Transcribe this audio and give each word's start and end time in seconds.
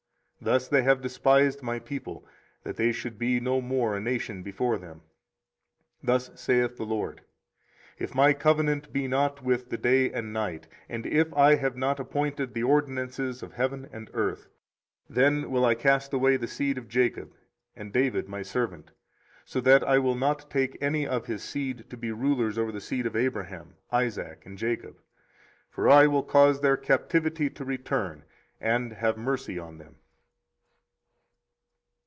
thus 0.43 0.67
they 0.69 0.81
have 0.81 1.03
despised 1.03 1.61
my 1.61 1.77
people, 1.77 2.25
that 2.63 2.75
they 2.75 2.91
should 2.91 3.19
be 3.19 3.39
no 3.39 3.61
more 3.61 3.95
a 3.95 4.01
nation 4.01 4.41
before 4.41 4.79
them. 4.79 4.95
24:033:025 6.03 6.05
Thus 6.05 6.31
saith 6.33 6.77
the 6.77 6.83
LORD; 6.83 7.21
If 7.99 8.15
my 8.15 8.33
covenant 8.33 8.91
be 8.91 9.07
not 9.07 9.43
with 9.43 9.69
day 9.83 10.11
and 10.11 10.33
night, 10.33 10.67
and 10.89 11.05
if 11.05 11.31
I 11.35 11.53
have 11.57 11.77
not 11.77 11.99
appointed 11.99 12.55
the 12.55 12.63
ordinances 12.63 13.43
of 13.43 13.53
heaven 13.53 13.87
and 13.93 14.09
earth; 14.15 14.47
24:033:026 15.11 15.15
Then 15.17 15.51
will 15.51 15.63
I 15.63 15.75
cast 15.75 16.11
away 16.11 16.37
the 16.37 16.47
seed 16.47 16.79
of 16.79 16.89
Jacob 16.89 17.35
and 17.75 17.93
David 17.93 18.27
my 18.27 18.41
servant, 18.41 18.89
so 19.45 19.61
that 19.61 19.83
I 19.83 19.99
will 19.99 20.15
not 20.15 20.49
take 20.49 20.75
any 20.81 21.05
of 21.05 21.27
his 21.27 21.43
seed 21.43 21.87
to 21.91 21.95
be 21.95 22.11
rulers 22.11 22.57
over 22.57 22.71
the 22.71 22.81
seed 22.81 23.05
of 23.05 23.15
Abraham, 23.15 23.75
Isaac, 23.91 24.43
and 24.47 24.57
Jacob: 24.57 24.97
for 25.69 25.87
I 25.87 26.07
will 26.07 26.23
cause 26.23 26.61
their 26.61 26.77
captivity 26.77 27.47
to 27.51 27.63
return, 27.63 28.23
and 28.59 28.93
have 28.93 29.17
mercy 29.19 29.59
on 29.59 29.77
them. 29.77 29.97